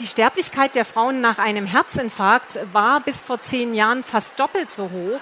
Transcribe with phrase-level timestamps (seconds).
[0.00, 4.84] die Sterblichkeit der Frauen nach einem Herzinfarkt war bis vor zehn Jahren fast doppelt so
[4.84, 5.20] hoch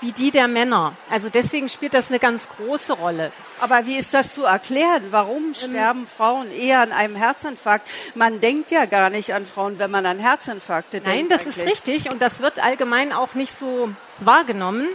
[0.00, 0.96] wie die der Männer.
[1.10, 3.32] Also deswegen spielt das eine ganz große Rolle.
[3.60, 5.08] Aber wie ist das zu erklären?
[5.10, 7.90] Warum ähm, sterben Frauen eher an einem Herzinfarkt?
[8.14, 11.30] Man denkt ja gar nicht an Frauen, wenn man an Herzinfarkte Nein, denkt.
[11.30, 11.56] Nein, das eigentlich.
[11.56, 13.90] ist richtig und das wird allgemein auch nicht so
[14.20, 14.88] wahrgenommen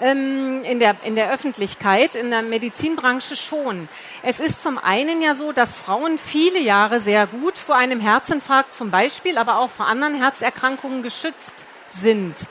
[0.00, 3.88] ähm, in, der, in der Öffentlichkeit, in der Medizinbranche schon.
[4.22, 8.74] Es ist zum einen ja so, dass Frauen viele Jahre sehr gut vor einem Herzinfarkt
[8.74, 12.48] zum Beispiel, aber auch vor anderen Herzerkrankungen geschützt sind.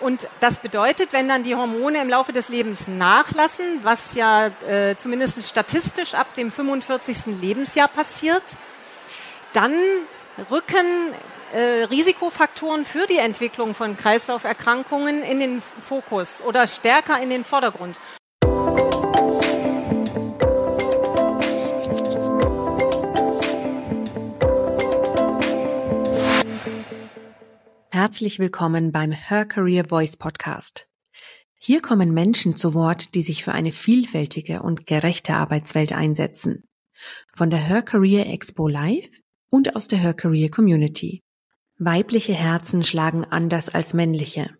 [0.00, 4.96] Und das bedeutet, wenn dann die Hormone im Laufe des Lebens nachlassen, was ja äh,
[4.96, 7.26] zumindest statistisch ab dem 45.
[7.40, 8.56] Lebensjahr passiert,
[9.52, 9.74] dann
[10.50, 10.86] rücken
[11.52, 18.00] äh, Risikofaktoren für die Entwicklung von Kreislauferkrankungen in den Fokus oder stärker in den Vordergrund.
[27.90, 30.86] Herzlich willkommen beim Her Career Voice Podcast.
[31.58, 36.68] Hier kommen Menschen zu Wort, die sich für eine vielfältige und gerechte Arbeitswelt einsetzen.
[37.34, 41.22] Von der Her Career Expo Live und aus der Her Career Community.
[41.80, 44.50] Weibliche Herzen schlagen anders als männliche.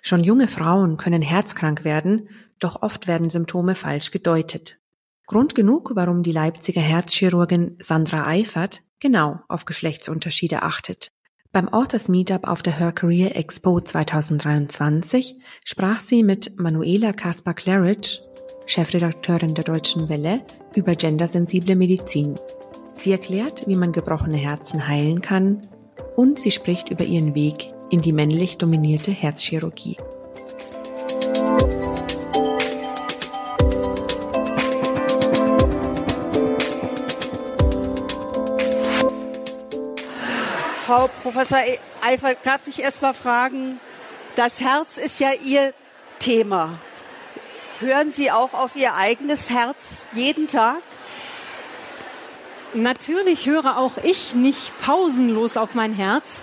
[0.00, 4.78] Schon junge Frauen können herzkrank werden, doch oft werden Symptome falsch gedeutet.
[5.26, 11.12] Grund genug, warum die Leipziger Herzchirurgin Sandra Eifert genau auf Geschlechtsunterschiede achtet.
[11.52, 18.20] Beim Authors Meetup auf der Her Career Expo 2023 sprach sie mit Manuela Kaspar Claridge,
[18.64, 20.40] Chefredakteurin der Deutschen Welle,
[20.74, 22.40] über gendersensible Medizin.
[22.94, 25.68] Sie erklärt, wie man gebrochene Herzen heilen kann
[26.16, 29.96] und sie spricht über ihren Weg in die männlich dominierte Herzchirurgie.
[40.90, 41.58] Frau Professor
[42.02, 43.78] Eifert, darf ich erst mal fragen,
[44.34, 45.72] das Herz ist ja Ihr
[46.18, 46.80] Thema.
[47.78, 50.82] Hören Sie auch auf Ihr eigenes Herz jeden Tag?
[52.74, 56.42] Natürlich höre auch ich nicht pausenlos auf mein Herz.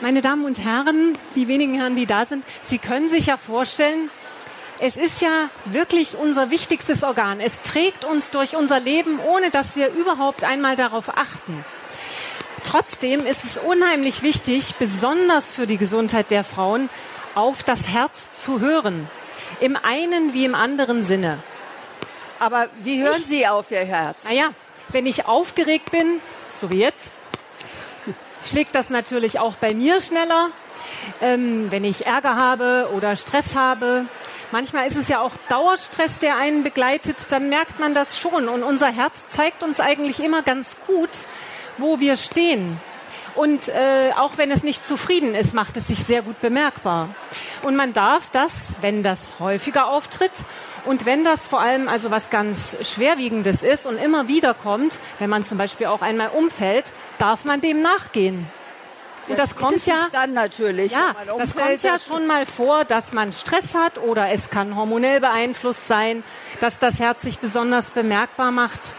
[0.00, 4.10] Meine Damen und Herren, die wenigen Herren, die da sind, Sie können sich ja vorstellen,
[4.80, 7.40] es ist ja wirklich unser wichtigstes Organ.
[7.40, 11.64] Es trägt uns durch unser Leben, ohne dass wir überhaupt einmal darauf achten.
[12.64, 16.88] Trotzdem ist es unheimlich wichtig, besonders für die Gesundheit der Frauen,
[17.34, 19.10] auf das Herz zu hören.
[19.60, 21.42] Im einen wie im anderen Sinne.
[22.38, 24.16] Aber wie hören ich, Sie auf Ihr Herz?
[24.24, 24.46] Naja,
[24.92, 26.20] wenn ich aufgeregt bin,
[26.60, 27.12] so wie jetzt,
[28.44, 30.50] schlägt das natürlich auch bei mir schneller.
[31.20, 34.06] Ähm, wenn ich Ärger habe oder Stress habe.
[34.50, 38.48] Manchmal ist es ja auch Dauerstress, der einen begleitet, dann merkt man das schon.
[38.48, 41.10] Und unser Herz zeigt uns eigentlich immer ganz gut,
[41.78, 42.80] wo wir stehen.
[43.34, 47.14] Und äh, auch wenn es nicht zufrieden ist, macht es sich sehr gut bemerkbar.
[47.62, 50.32] Und man darf das, wenn das häufiger auftritt
[50.84, 55.30] und wenn das vor allem also was ganz Schwerwiegendes ist und immer wieder kommt, wenn
[55.30, 58.46] man zum Beispiel auch einmal umfällt, darf man dem nachgehen.
[59.28, 60.92] Und das kommt ja dann natürlich.
[60.92, 65.20] Ja, das kommt ja schon mal vor, dass man Stress hat oder es kann hormonell
[65.20, 66.24] beeinflusst sein,
[66.60, 68.94] dass das Herz sich besonders bemerkbar macht.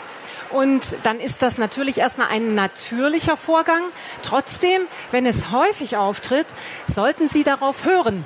[0.51, 3.83] Und dann ist das natürlich erstmal ein natürlicher Vorgang.
[4.21, 6.47] Trotzdem, wenn es häufig auftritt,
[6.93, 8.25] sollten Sie darauf hören.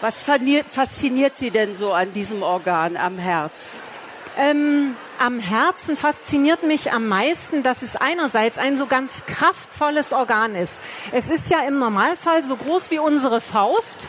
[0.00, 3.74] Was fasziniert Sie denn so an diesem Organ am Herz?
[4.38, 10.54] Ähm, am Herzen fasziniert mich am meisten, dass es einerseits ein so ganz kraftvolles Organ
[10.54, 10.80] ist.
[11.12, 14.08] Es ist ja im Normalfall so groß wie unsere Faust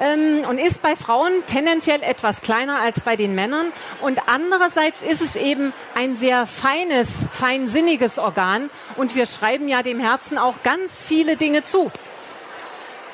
[0.00, 3.72] ähm, und ist bei Frauen tendenziell etwas kleiner als bei den Männern.
[4.00, 10.00] Und andererseits ist es eben ein sehr feines, feinsinniges Organ und wir schreiben ja dem
[10.00, 11.92] Herzen auch ganz viele Dinge zu.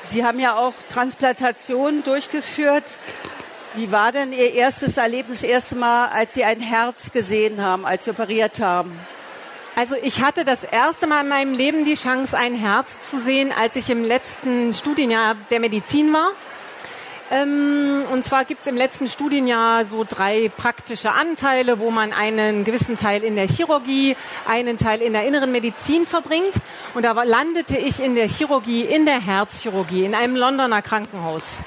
[0.07, 2.83] Sie haben ja auch Transplantationen durchgeführt.
[3.73, 7.85] Wie war denn Ihr erstes Erlebnis, das erste Mal, als Sie ein Herz gesehen haben,
[7.85, 8.97] als Sie operiert haben?
[9.75, 13.51] Also ich hatte das erste Mal in meinem Leben die Chance, ein Herz zu sehen,
[13.51, 16.31] als ich im letzten Studienjahr der Medizin war.
[17.31, 22.63] Ähm, und zwar gibt es im letzten Studienjahr so drei praktische Anteile, wo man einen
[22.63, 24.15] gewissen Teil in der Chirurgie,
[24.47, 26.53] einen Teil in der inneren Medizin verbringt.
[26.93, 31.61] Und da landete ich in der Chirurgie, in der Herzchirurgie, in einem Londoner Krankenhaus.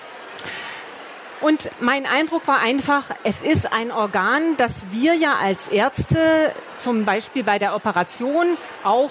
[1.40, 7.05] Und mein Eindruck war einfach, es ist ein Organ, das wir ja als Ärzte zum
[7.05, 9.10] Beispiel bei der Operation auch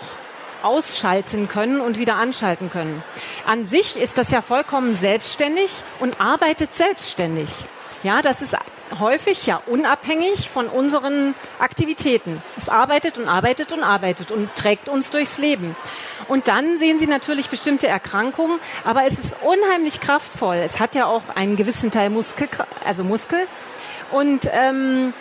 [0.64, 3.04] ausschalten können und wieder anschalten können.
[3.46, 7.50] An sich ist das ja vollkommen selbstständig und arbeitet selbstständig.
[8.04, 8.56] Ja, das ist
[9.00, 12.42] häufig ja unabhängig von unseren Aktivitäten.
[12.58, 15.76] Es arbeitet und arbeitet und arbeitet und trägt uns durchs Leben.
[16.28, 20.58] Und dann sehen Sie natürlich bestimmte Erkrankungen, aber es ist unheimlich kraftvoll.
[20.58, 22.48] Es hat ja auch einen gewissen Teil Muskel,
[22.86, 23.48] also Muskel.
[24.12, 25.14] Und ähm,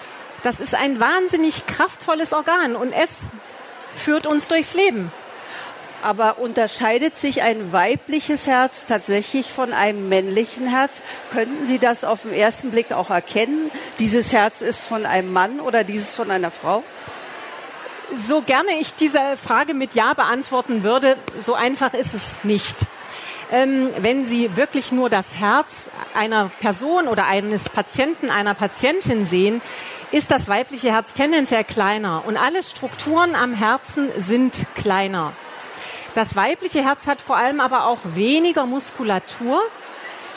[0.43, 3.31] das ist ein wahnsinnig kraftvolles Organ und es
[3.95, 5.11] führt uns durchs Leben.
[6.03, 11.03] Aber unterscheidet sich ein weibliches Herz tatsächlich von einem männlichen Herz?
[11.33, 13.71] Könnten Sie das auf den ersten Blick auch erkennen?
[13.99, 16.85] Dieses Herz ist von einem Mann oder dieses von einer Frau?
[18.27, 22.77] So gerne ich diese Frage mit Ja beantworten würde, so einfach ist es nicht.
[23.51, 29.61] Ähm, wenn Sie wirklich nur das Herz einer Person oder eines Patienten, einer Patientin sehen,
[30.11, 35.33] ist das weibliche Herz tendenziell kleiner und alle Strukturen am Herzen sind kleiner.
[36.17, 39.61] Das weibliche Herz hat vor allem aber auch weniger Muskulatur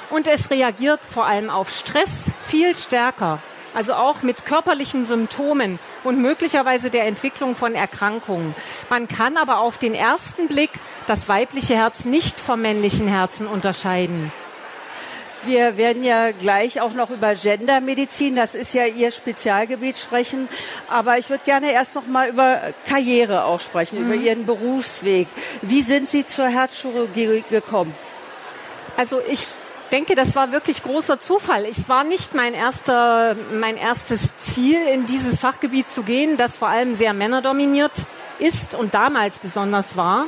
[0.09, 3.41] und es reagiert vor allem auf Stress viel stärker.
[3.73, 8.55] Also auch mit körperlichen Symptomen und möglicherweise der Entwicklung von Erkrankungen.
[8.89, 10.71] Man kann aber auf den ersten Blick
[11.07, 14.33] das weibliche Herz nicht vom männlichen Herzen unterscheiden.
[15.43, 20.49] Wir werden ja gleich auch noch über Gendermedizin, das ist ja Ihr Spezialgebiet, sprechen.
[20.89, 24.05] Aber ich würde gerne erst noch mal über Karriere auch sprechen, mhm.
[24.05, 25.27] über Ihren Berufsweg.
[25.61, 27.95] Wie sind Sie zur Herzchirurgie gekommen?
[28.97, 29.47] Also ich
[29.91, 31.65] denke, das war wirklich großer Zufall.
[31.65, 36.67] Es war nicht mein erster, mein erstes Ziel, in dieses Fachgebiet zu gehen, das vor
[36.67, 37.93] allem sehr männerdominiert
[38.39, 40.27] ist und damals besonders war.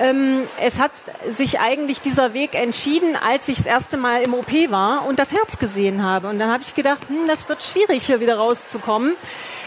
[0.00, 0.92] Ähm, es hat
[1.28, 5.30] sich eigentlich dieser Weg entschieden, als ich das erste Mal im OP war und das
[5.30, 6.28] Herz gesehen habe.
[6.28, 9.14] Und dann habe ich gedacht, hm, das wird schwierig, hier wieder rauszukommen,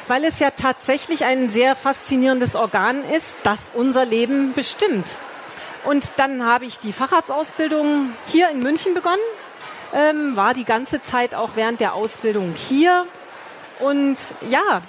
[0.07, 5.19] weil es ja tatsächlich ein sehr faszinierendes Organ ist, das unser Leben bestimmt.
[5.85, 9.21] Und dann habe ich die Facharztausbildung hier in München begonnen,
[9.93, 13.05] ähm, war die ganze Zeit auch während der Ausbildung hier.
[13.79, 14.17] Und
[14.49, 14.81] ja,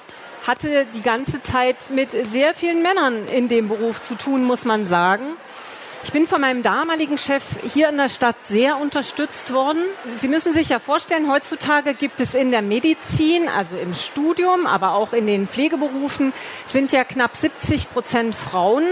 [0.46, 4.86] hatte die ganze Zeit mit sehr vielen Männern in dem Beruf zu tun, muss man
[4.86, 5.36] sagen.
[6.04, 9.82] Ich bin von meinem damaligen Chef hier in der Stadt sehr unterstützt worden.
[10.18, 14.92] Sie müssen sich ja vorstellen, heutzutage gibt es in der Medizin, also im Studium, aber
[14.92, 16.34] auch in den Pflegeberufen,
[16.66, 18.84] sind ja knapp 70 Prozent Frauen.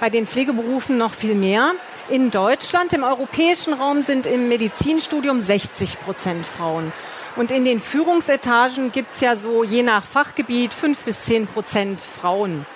[0.00, 1.74] Bei den Pflegeberufen noch viel mehr.
[2.08, 6.92] In Deutschland, im europäischen Raum sind im Medizinstudium 60 Prozent Frauen.
[7.38, 12.00] Und in den Führungsetagen gibt es ja so je nach Fachgebiet fünf bis zehn Prozent
[12.00, 12.66] Frauen.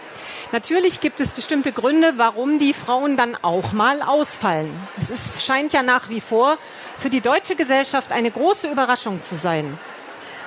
[0.53, 4.73] Natürlich gibt es bestimmte Gründe, warum die Frauen dann auch mal ausfallen.
[5.00, 6.59] Es ist, scheint ja nach wie vor
[6.97, 9.81] für die deutsche Gesellschaft eine große Überraschung zu sein.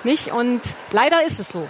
[0.05, 0.31] Nicht?
[0.31, 1.67] Und leider ist es so.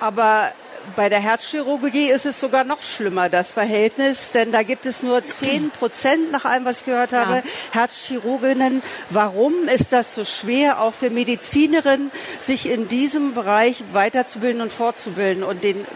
[0.00, 0.50] Aber
[0.96, 5.24] bei der Herzchirurgie ist es sogar noch schlimmer, das Verhältnis, denn da gibt es nur
[5.24, 7.42] 10 Prozent, nach allem, was ich gehört habe, ja.
[7.72, 8.82] Herzchirurginnen.
[9.10, 15.42] Warum ist das so schwer, auch für Medizinerinnen, sich in diesem Bereich weiterzubilden und fortzubilden
[15.42, 15.86] und den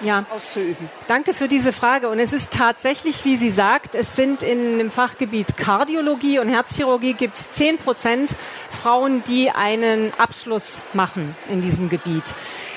[0.00, 0.24] ja.
[0.30, 0.88] auszuüben?
[1.06, 2.08] Danke für diese Frage.
[2.08, 7.14] Und es ist tatsächlich, wie sie sagt, es sind in dem Fachgebiet Kardiologie und Herzchirurgie
[7.14, 8.36] gibt es 10 Prozent
[8.82, 12.34] Frauen, die einen Abschluss machen in diesem Gebiet.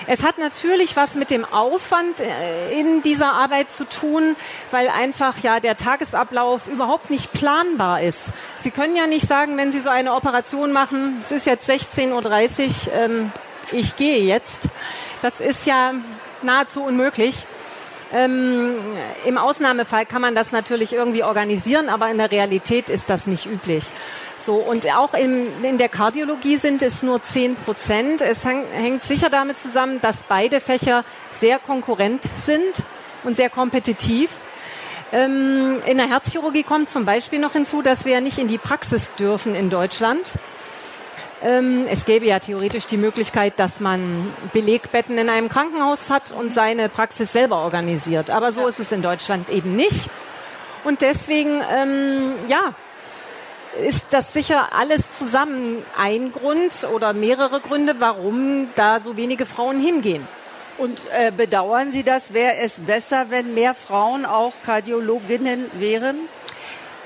[0.08, 4.36] Es hat natürlich was mit dem Aufwand äh, in dieser Arbeit zu tun,
[4.72, 8.32] weil einfach ja der Tagesablauf überhaupt nicht planbar ist.
[8.58, 12.88] Sie können ja nicht sagen, wenn Sie so eine Operation machen, es ist jetzt 16.30
[12.88, 13.32] Uhr, ähm,
[13.72, 14.70] ich gehe jetzt.
[15.22, 15.94] Das ist ja
[16.44, 17.46] nahezu unmöglich.
[18.14, 18.76] Ähm,
[19.26, 23.46] Im Ausnahmefall kann man das natürlich irgendwie organisieren, aber in der Realität ist das nicht
[23.46, 23.86] üblich.
[24.38, 28.22] So, und auch in, in der Kardiologie sind es nur 10 Prozent.
[28.22, 32.84] Es häng, hängt sicher damit zusammen, dass beide Fächer sehr konkurrent sind
[33.24, 34.30] und sehr kompetitiv.
[35.14, 39.14] Ähm, in der Herzchirurgie kommt zum Beispiel noch hinzu, dass wir nicht in die Praxis
[39.16, 40.36] dürfen in Deutschland.
[41.44, 46.54] Ähm, es gäbe ja theoretisch die Möglichkeit, dass man Belegbetten in einem Krankenhaus hat und
[46.54, 48.30] seine Praxis selber organisiert.
[48.30, 50.10] Aber so ist es in Deutschland eben nicht.
[50.84, 52.76] Und deswegen, ähm, ja,
[53.82, 59.80] ist das sicher alles zusammen ein Grund oder mehrere Gründe, warum da so wenige Frauen
[59.80, 60.28] hingehen.
[60.78, 62.34] Und äh, bedauern Sie das?
[62.34, 66.18] Wäre es besser, wenn mehr Frauen auch Kardiologinnen wären?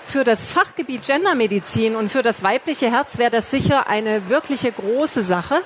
[0.08, 5.24] Für das Fachgebiet Gendermedizin und für das weibliche Herz wäre das sicher eine wirkliche große
[5.24, 5.62] Sache,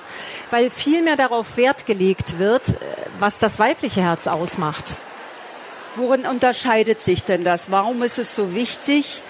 [0.50, 2.74] weil viel mehr darauf Wert gelegt wird, äh,
[3.18, 4.96] was das weibliche Herz ausmacht.
[5.96, 7.70] Worin unterscheidet sich denn das?
[7.70, 9.22] Warum ist es so wichtig,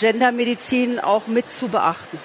[0.00, 2.18] Gendermedizin auch mit zu beachten?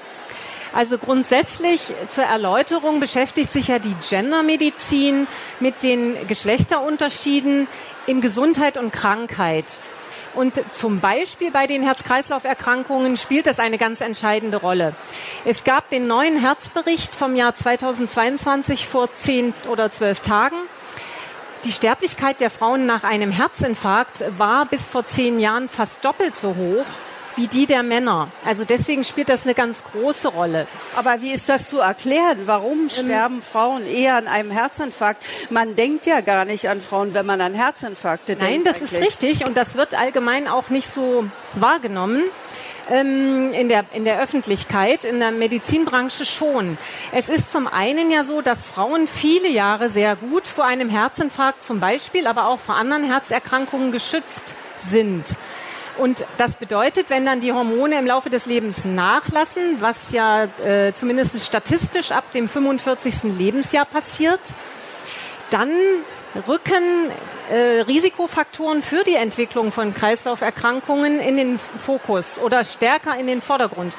[0.73, 5.27] Also grundsätzlich zur Erläuterung beschäftigt sich ja die Gendermedizin
[5.59, 7.67] mit den Geschlechterunterschieden
[8.05, 9.65] in Gesundheit und Krankheit.
[10.35, 14.95] Und zum Beispiel bei den Herz-Kreislauf-Erkrankungen spielt das eine ganz entscheidende Rolle.
[15.45, 20.57] Es gab den neuen Herzbericht vom Jahr 2022 vor zehn oder zwölf Tagen.
[21.65, 26.55] Die Sterblichkeit der Frauen nach einem Herzinfarkt war bis vor zehn Jahren fast doppelt so
[26.55, 26.85] hoch
[27.39, 28.31] wie die der Männer.
[28.43, 30.67] Also deswegen spielt das eine ganz große Rolle.
[30.97, 32.39] Aber wie ist das zu erklären?
[32.45, 35.23] Warum ähm, sterben Frauen eher an einem Herzinfarkt?
[35.49, 38.43] Man denkt ja gar nicht an Frauen, wenn man an Herzinfarkte denkt.
[38.43, 38.91] Nein, das eigentlich.
[38.91, 42.23] ist richtig und das wird allgemein auch nicht so wahrgenommen
[42.89, 46.77] ähm, in, der, in der Öffentlichkeit, in der Medizinbranche schon.
[47.13, 51.63] Es ist zum einen ja so, dass Frauen viele Jahre sehr gut vor einem Herzinfarkt
[51.63, 55.37] zum Beispiel, aber auch vor anderen Herzerkrankungen geschützt sind.
[55.99, 60.93] Und das bedeutet, wenn dann die Hormone im Laufe des Lebens nachlassen, was ja äh,
[60.95, 63.23] zumindest statistisch ab dem 45.
[63.37, 64.39] Lebensjahr passiert,
[65.49, 65.69] dann
[66.47, 67.11] rücken
[67.51, 73.97] äh, Risikofaktoren für die Entwicklung von Kreislauferkrankungen in den Fokus oder stärker in den Vordergrund.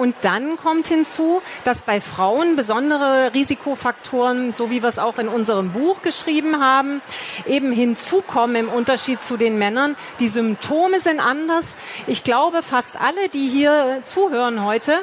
[0.00, 5.28] Und dann kommt hinzu, dass bei Frauen besondere Risikofaktoren, so wie wir es auch in
[5.28, 7.02] unserem Buch geschrieben haben,
[7.44, 9.96] eben hinzukommen im Unterschied zu den Männern.
[10.18, 11.76] Die Symptome sind anders.
[12.06, 15.00] Ich glaube, fast alle, die hier zuhören heute,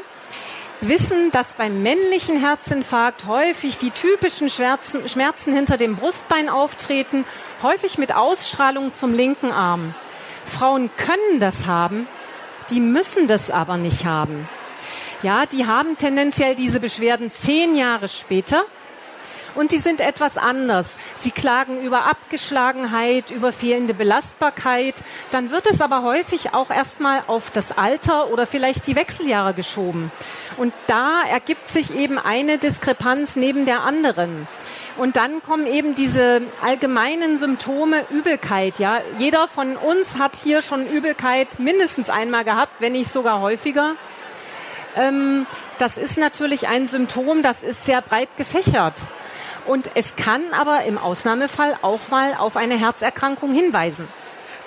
[0.82, 7.24] wissen, dass beim männlichen Herzinfarkt häufig die typischen Schmerzen, Schmerzen hinter dem Brustbein auftreten,
[7.62, 9.94] häufig mit Ausstrahlung zum linken Arm.
[10.46, 12.08] Frauen können das haben,
[12.72, 14.50] die müssen das aber nicht haben.
[15.24, 18.66] Ja, die haben tendenziell diese Beschwerden zehn Jahre später
[19.56, 20.96] und die sind etwas anders.
[21.16, 25.04] Sie klagen über Abgeschlagenheit, über fehlende Belastbarkeit.
[25.32, 30.12] Dann wird es aber häufig auch erstmal auf das Alter oder vielleicht die Wechseljahre geschoben.
[30.58, 34.48] Und da ergibt sich eben eine Diskrepanz neben der anderen.
[34.98, 38.78] Und dann kommen eben diese allgemeinen Symptome Übelkeit.
[38.78, 43.96] Ja, jeder von uns hat hier schon Übelkeit mindestens einmal gehabt, wenn nicht sogar häufiger.
[44.98, 45.46] Ähm,
[45.78, 49.02] das ist natürlich ein Symptom, das ist sehr breit gefächert.
[49.66, 54.08] Und es kann aber im Ausnahmefall auch mal auf eine Herzerkrankung hinweisen.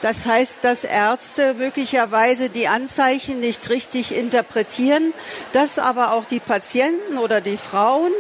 [0.03, 5.13] Das heißt, dass Ärzte möglicherweise die Anzeichen nicht richtig interpretieren,
[5.53, 8.13] dass aber auch die Patienten oder die Frauen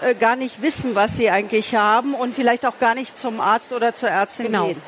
[0.00, 3.72] äh, gar nicht wissen, was sie eigentlich haben und vielleicht auch gar nicht zum Arzt
[3.72, 4.66] oder zur Ärztin genau.
[4.66, 4.82] gehen.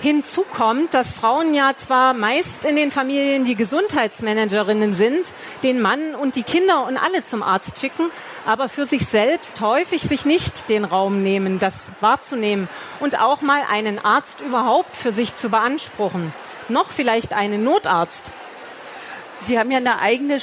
[0.00, 6.14] Hinzu kommt, dass Frauen ja zwar meist in den Familien die Gesundheitsmanagerinnen sind, den Mann
[6.14, 8.10] und die Kinder und alle zum Arzt schicken,
[8.44, 12.68] aber für sich selbst häufig sich nicht den Raum nehmen, das wahrzunehmen
[13.00, 16.34] und auch mal einen Arzt überhaupt für sich zu beanspruchen.
[16.68, 18.32] Noch vielleicht einen Notarzt.
[19.38, 20.40] Sie haben ja eine eigene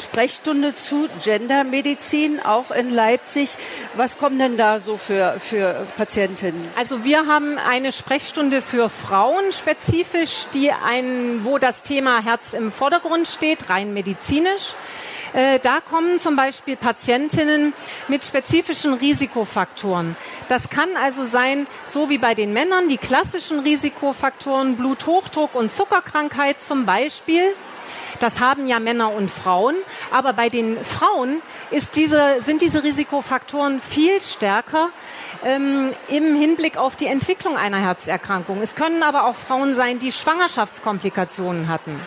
[0.00, 3.56] Sprechstunde zu Gendermedizin, auch in Leipzig.
[3.94, 6.68] Was kommen denn da so für, für Patientinnen?
[6.76, 12.72] Also wir haben eine Sprechstunde für Frauen spezifisch, die ein, wo das Thema Herz im
[12.72, 14.74] Vordergrund steht, rein medizinisch.
[15.34, 17.72] Äh, da kommen zum Beispiel Patientinnen
[18.06, 20.16] mit spezifischen Risikofaktoren.
[20.46, 26.62] Das kann also sein, so wie bei den Männern, die klassischen Risikofaktoren Bluthochdruck und Zuckerkrankheit
[26.62, 27.54] zum Beispiel.
[28.20, 29.76] Das haben ja Männer und Frauen.
[30.10, 34.90] Aber bei den Frauen ist diese, sind diese Risikofaktoren viel stärker
[35.44, 38.60] ähm, im Hinblick auf die Entwicklung einer Herzerkrankung.
[38.62, 42.00] Es können aber auch Frauen sein, die Schwangerschaftskomplikationen hatten.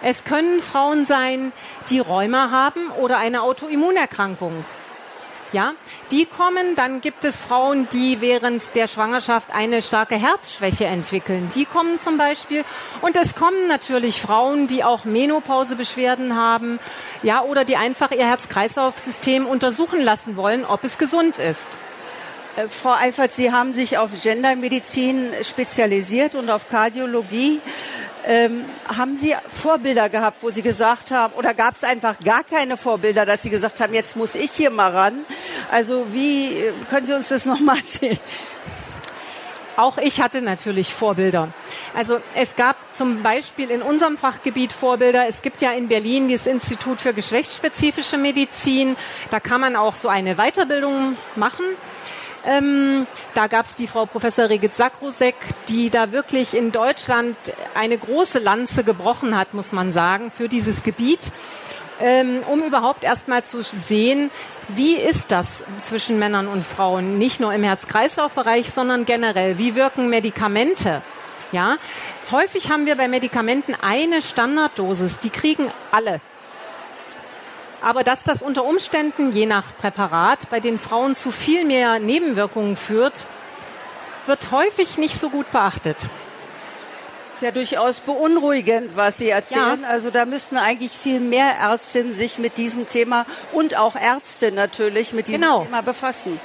[0.00, 1.52] Es können Frauen sein,
[1.90, 4.64] die Rheuma haben oder eine Autoimmunerkrankung.
[5.52, 5.72] Ja,
[6.10, 11.50] die kommen, dann gibt es Frauen, die während der Schwangerschaft eine starke Herzschwäche entwickeln.
[11.54, 12.66] Die kommen zum Beispiel.
[13.00, 16.78] Und es kommen natürlich Frauen, die auch Menopausebeschwerden haben,
[17.22, 21.66] ja, oder die einfach ihr Herz-Kreislauf-System untersuchen lassen wollen, ob es gesund ist.
[22.56, 27.60] Äh, Frau Eifert, Sie haben sich auf Gendermedizin spezialisiert und auf Kardiologie.
[28.30, 32.76] Ähm, haben Sie Vorbilder gehabt, wo Sie gesagt haben, oder gab es einfach gar keine
[32.76, 35.24] Vorbilder, dass Sie gesagt haben, jetzt muss ich hier mal ran?
[35.70, 38.18] Also wie äh, können Sie uns das nochmal erzählen?
[39.78, 41.54] Auch ich hatte natürlich Vorbilder.
[41.94, 45.26] Also es gab zum Beispiel in unserem Fachgebiet Vorbilder.
[45.26, 48.96] Es gibt ja in Berlin das Institut für geschlechtsspezifische Medizin.
[49.30, 51.64] Da kann man auch so eine Weiterbildung machen.
[52.46, 55.34] Ähm, da gab es die Frau Professor Regit Sakrusek,
[55.68, 57.36] die da wirklich in Deutschland
[57.74, 61.32] eine große Lanze gebrochen hat, muss man sagen, für dieses Gebiet.
[62.00, 64.30] Ähm, um überhaupt erstmal zu sehen,
[64.68, 69.58] wie ist das zwischen Männern und Frauen, nicht nur im Herz-Kreislauf-Bereich, sondern generell.
[69.58, 71.02] Wie wirken Medikamente?
[71.50, 71.76] Ja,
[72.30, 76.20] häufig haben wir bei Medikamenten eine Standarddosis, die kriegen alle
[77.82, 82.76] aber dass das unter Umständen je nach Präparat bei den Frauen zu viel mehr Nebenwirkungen
[82.76, 83.26] führt,
[84.26, 86.08] wird häufig nicht so gut beachtet.
[87.34, 89.82] Ist ja durchaus beunruhigend, was Sie erzählen.
[89.82, 89.88] Ja.
[89.88, 95.12] Also da müssten eigentlich viel mehr Ärztinnen sich mit diesem Thema und auch Ärzte natürlich
[95.12, 95.62] mit diesem genau.
[95.62, 96.40] Thema befassen.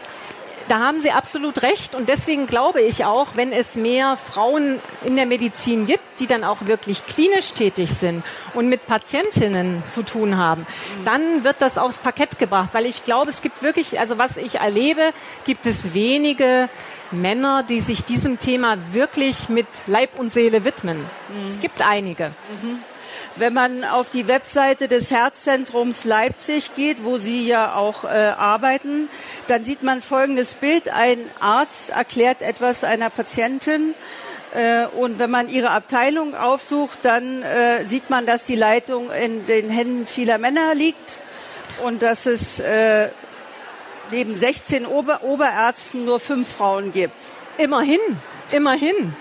[0.70, 5.15] Da haben Sie absolut recht und deswegen glaube ich auch, wenn es mehr Frauen in
[5.15, 10.38] der Medizin gibt, die dann auch wirklich klinisch tätig sind und mit Patientinnen zu tun
[10.38, 10.65] haben,
[11.03, 14.55] dann wird das aufs Parkett gebracht, weil ich glaube, es gibt wirklich, also was ich
[14.55, 15.12] erlebe,
[15.46, 16.70] gibt es wenige
[17.12, 21.00] Männer, die sich diesem Thema wirklich mit Leib und Seele widmen.
[21.00, 21.50] Mhm.
[21.50, 22.29] Es gibt einige.
[22.62, 22.79] Mhm.
[23.35, 29.09] Wenn man auf die Webseite des Herzzentrums Leipzig geht, wo Sie ja auch äh, arbeiten,
[29.47, 30.89] dann sieht man folgendes Bild.
[30.89, 33.95] Ein Arzt erklärt etwas einer Patientin.
[34.53, 39.45] Äh, und wenn man ihre Abteilung aufsucht, dann äh, sieht man, dass die Leitung in
[39.45, 41.19] den Händen vieler Männer liegt
[41.83, 43.09] und dass es äh,
[44.11, 47.15] neben 16 Ober Oberärzten nur fünf Frauen gibt.
[47.57, 47.99] Immerhin,
[48.51, 49.15] immerhin.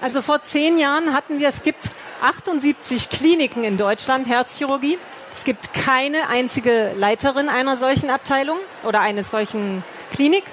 [0.00, 1.84] Also vor zehn Jahren hatten wir, es gibt
[2.22, 4.96] 78 Kliniken in Deutschland, Herzchirurgie.
[5.34, 10.44] Es gibt keine einzige Leiterin einer solchen Abteilung oder eines solchen Klinik.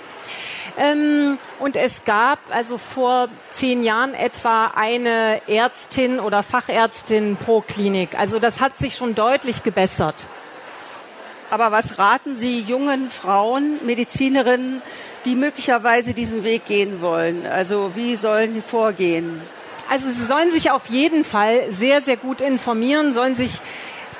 [0.77, 8.17] Ähm, und es gab also vor zehn Jahren etwa eine Ärztin oder Fachärztin pro Klinik.
[8.17, 10.27] Also das hat sich schon deutlich gebessert.
[11.51, 14.81] Aber was raten Sie jungen Frauen, Medizinerinnen,
[15.25, 17.45] die möglicherweise diesen Weg gehen wollen?
[17.45, 19.41] Also wie sollen die vorgehen?
[19.89, 23.59] Also Sie sollen sich auf jeden Fall sehr, sehr gut informieren, sollen sich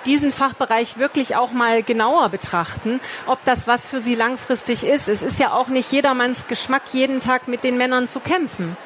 [0.06, 5.08] diesen Fachbereich wirklich auch mal genauer betrachten, ob das was für sie langfristig ist.
[5.08, 8.78] Es ist ja auch nicht jedermanns Geschmack, jeden Tag mit den Männern zu kämpfen.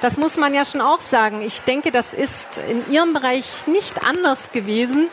[0.00, 1.42] Das muss man ja schon auch sagen.
[1.42, 5.08] Ich denke, das ist in Ihrem Bereich nicht anders gewesen.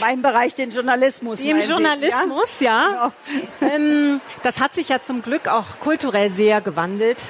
[0.00, 1.40] Mein Bereich, den Journalismus.
[1.40, 3.12] Im Journalismus, Sie, ja.
[3.60, 3.68] ja.
[3.68, 4.20] Genau.
[4.42, 7.22] Das hat sich ja zum Glück auch kulturell sehr gewandelt.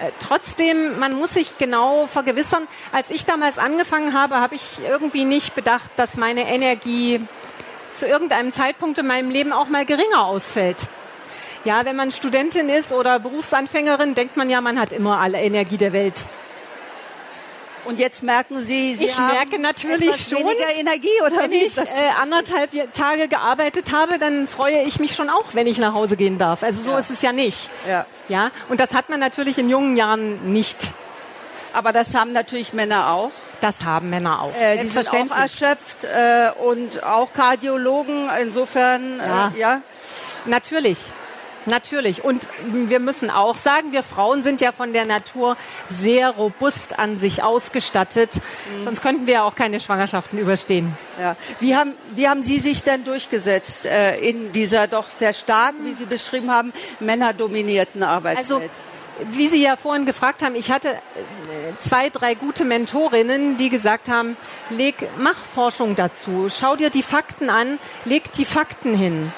[0.00, 2.68] Äh, trotzdem, man muss sich genau vergewissern.
[2.92, 7.20] Als ich damals angefangen habe, habe ich irgendwie nicht bedacht, dass meine Energie
[7.94, 10.86] zu irgendeinem Zeitpunkt in meinem Leben auch mal geringer ausfällt.
[11.64, 15.78] Ja, wenn man Studentin ist oder Berufsanfängerin, denkt man ja, man hat immer alle Energie
[15.78, 16.24] der Welt.
[17.86, 21.76] Und jetzt merken Sie, Sie ich haben merke natürlich schon, weniger Energie oder wenn ich
[21.76, 21.82] äh,
[22.20, 26.36] anderthalb Tage gearbeitet habe, dann freue ich mich schon auch, wenn ich nach Hause gehen
[26.38, 26.62] darf.
[26.62, 26.98] Also so ja.
[26.98, 27.70] ist es ja nicht.
[27.88, 28.06] Ja.
[28.28, 28.50] ja.
[28.68, 30.78] Und das hat man natürlich in jungen Jahren nicht.
[31.72, 33.30] Aber das haben natürlich Männer auch.
[33.60, 34.54] Das haben Männer auch.
[34.54, 38.28] Äh, die sind auch erschöpft äh, und auch Kardiologen.
[38.42, 39.52] Insofern, ja.
[39.54, 39.82] Äh, ja.
[40.46, 40.98] Natürlich.
[41.66, 42.24] Natürlich.
[42.24, 45.56] Und wir müssen auch sagen, wir Frauen sind ja von der Natur
[45.88, 48.36] sehr robust an sich ausgestattet.
[48.36, 48.84] Mhm.
[48.84, 50.96] Sonst könnten wir ja auch keine Schwangerschaften überstehen.
[51.20, 51.36] Ja.
[51.60, 55.92] Wie haben, wie haben Sie sich denn durchgesetzt äh, in dieser doch sehr starken, wie
[55.92, 58.38] Sie beschrieben haben, männerdominierten Arbeitswelt?
[58.38, 58.62] Also,
[59.30, 60.98] wie Sie ja vorhin gefragt haben, ich hatte äh,
[61.78, 64.36] zwei, drei gute Mentorinnen, die gesagt haben,
[64.70, 69.32] leg, mach Forschung dazu, schau dir die Fakten an, leg die Fakten hin.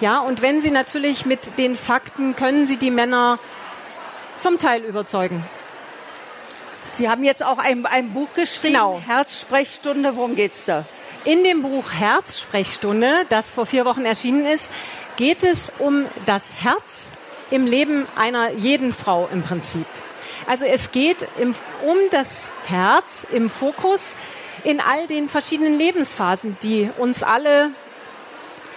[0.00, 3.38] Ja, und wenn Sie natürlich mit den Fakten können Sie die Männer
[4.38, 5.44] zum Teil überzeugen.
[6.92, 9.00] Sie haben jetzt auch ein, ein Buch geschrieben, genau.
[9.04, 10.16] Herzsprechstunde.
[10.16, 10.84] Worum geht's da?
[11.24, 14.70] In dem Buch Herzsprechstunde, das vor vier Wochen erschienen ist,
[15.16, 17.10] geht es um das Herz
[17.50, 19.86] im Leben einer jeden Frau im Prinzip.
[20.46, 24.14] Also es geht im, um das Herz im Fokus
[24.64, 27.70] in all den verschiedenen Lebensphasen, die uns alle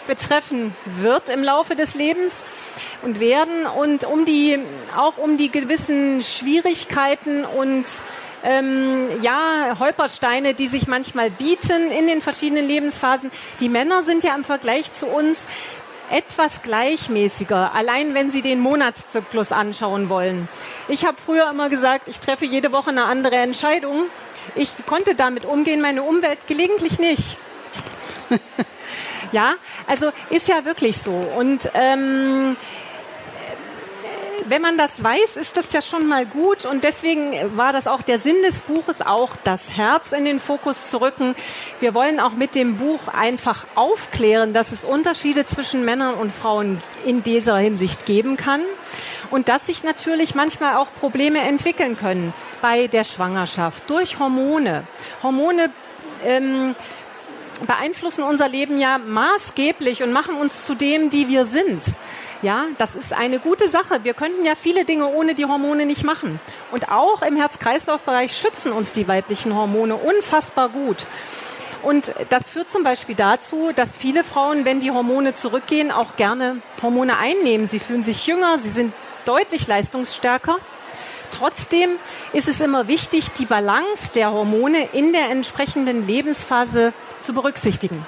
[0.07, 2.43] betreffen wird im Laufe des Lebens
[3.01, 4.59] und werden und um die
[4.95, 7.85] auch um die gewissen Schwierigkeiten und
[8.43, 13.31] ähm, ja, Holpersteine, die sich manchmal bieten in den verschiedenen Lebensphasen.
[13.59, 15.45] Die Männer sind ja im Vergleich zu uns
[16.09, 20.49] etwas gleichmäßiger, allein wenn Sie den Monatszyklus anschauen wollen.
[20.89, 24.07] Ich habe früher immer gesagt, ich treffe jede Woche eine andere Entscheidung.
[24.55, 27.37] Ich konnte damit umgehen, meine Umwelt gelegentlich nicht.
[29.31, 29.53] Ja,
[29.87, 31.11] also ist ja wirklich so.
[31.11, 32.55] Und ähm,
[34.51, 38.01] wenn man das weiß, ist das ja schon mal gut und deswegen war das auch
[38.01, 41.35] der Sinn des Buches, auch das Herz in den Fokus zu rücken.
[41.79, 46.81] Wir wollen auch mit dem Buch einfach aufklären, dass es Unterschiede zwischen Männern und Frauen
[47.05, 48.61] in dieser Hinsicht geben kann
[49.29, 54.83] und dass sich natürlich manchmal auch Probleme entwickeln können bei der Schwangerschaft durch Hormone.
[55.23, 55.69] Hormone
[56.25, 56.75] ähm,
[57.67, 61.93] beeinflussen unser Leben ja maßgeblich und machen uns zu dem, die wir sind.
[62.41, 64.03] Ja, das ist eine gute Sache.
[64.03, 66.39] Wir könnten ja viele Dinge ohne die Hormone nicht machen.
[66.71, 71.05] Und auch im Herz-Kreislauf-Bereich schützen uns die weiblichen Hormone unfassbar gut.
[71.83, 76.61] Und das führt zum Beispiel dazu, dass viele Frauen, wenn die Hormone zurückgehen, auch gerne
[76.81, 77.67] Hormone einnehmen.
[77.67, 78.93] Sie fühlen sich jünger, sie sind
[79.25, 80.57] deutlich leistungsstärker.
[81.31, 81.91] Trotzdem
[82.33, 88.05] ist es immer wichtig, die Balance der Hormone in der entsprechenden Lebensphase zu berücksichtigen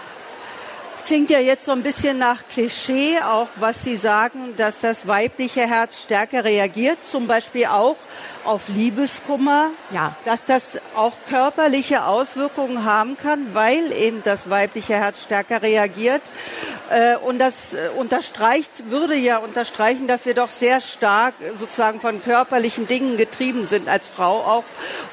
[1.06, 5.62] klingt ja jetzt so ein bisschen nach Klischee, auch was Sie sagen, dass das weibliche
[5.62, 7.95] Herz stärker reagiert, zum Beispiel auch
[8.43, 10.15] auf Liebeskummer, ja.
[10.25, 16.21] dass das auch körperliche Auswirkungen haben kann, weil eben das weibliche Herz stärker reagiert.
[16.89, 22.21] Äh, und das äh, unterstreicht, würde ja unterstreichen, dass wir doch sehr stark sozusagen von
[22.21, 24.65] körperlichen Dingen getrieben sind als Frau auch.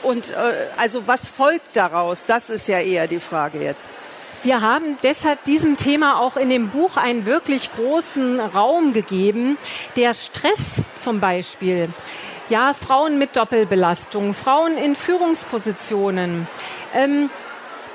[0.02, 0.34] Und äh,
[0.76, 2.24] also was folgt daraus?
[2.26, 3.86] Das ist ja eher die Frage jetzt.
[4.42, 9.58] Wir haben deshalb diesem Thema auch in dem Buch einen wirklich großen Raum gegeben.
[9.96, 11.90] Der Stress zum Beispiel.
[12.48, 16.48] Ja, Frauen mit Doppelbelastung, Frauen in Führungspositionen.
[16.94, 17.28] Ähm,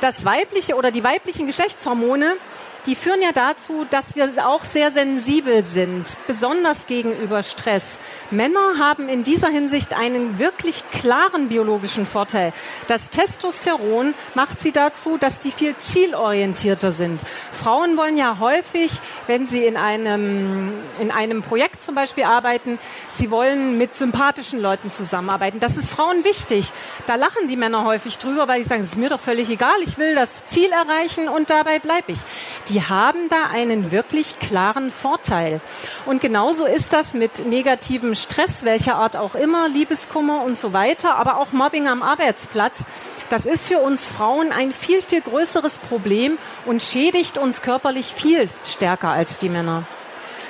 [0.01, 2.35] das weibliche oder die weiblichen Geschlechtshormone
[2.85, 7.99] die führen ja dazu, dass wir auch sehr sensibel sind, besonders gegenüber Stress.
[8.31, 12.53] Männer haben in dieser Hinsicht einen wirklich klaren biologischen Vorteil.
[12.87, 17.23] Das Testosteron macht sie dazu, dass die viel zielorientierter sind.
[17.51, 18.91] Frauen wollen ja häufig,
[19.27, 24.91] wenn sie in einem, in einem Projekt zum Beispiel arbeiten, sie wollen mit sympathischen Leuten
[24.91, 25.59] zusammenarbeiten.
[25.59, 26.71] Das ist Frauen wichtig.
[27.07, 29.75] Da lachen die Männer häufig drüber, weil sie sagen, es ist mir doch völlig egal,
[29.83, 32.19] ich will das Ziel erreichen und dabei bleibe ich.
[32.69, 35.61] Die die haben da einen wirklich klaren Vorteil.
[36.05, 41.15] Und genauso ist das mit negativem Stress, welcher Art auch immer, Liebeskummer und so weiter,
[41.15, 42.79] aber auch Mobbing am Arbeitsplatz.
[43.29, 48.49] Das ist für uns Frauen ein viel, viel größeres Problem und schädigt uns körperlich viel
[48.65, 49.87] stärker als die Männer.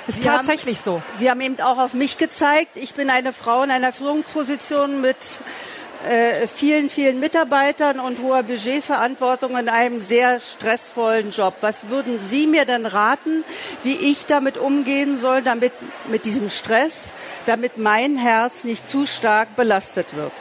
[0.08, 1.02] Ist Sie tatsächlich haben, so.
[1.16, 2.70] Sie haben eben auch auf mich gezeigt.
[2.74, 5.38] Ich bin eine Frau in einer Führungsposition mit
[6.06, 11.54] äh, vielen, vielen Mitarbeitern und hoher Budgetverantwortung in einem sehr stressvollen Job.
[11.60, 13.44] Was würden Sie mir denn raten,
[13.82, 15.72] wie ich damit umgehen soll, damit
[16.08, 17.12] mit diesem Stress,
[17.44, 20.32] damit mein Herz nicht zu stark belastet wird?